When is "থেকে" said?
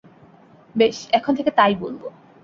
1.35-1.51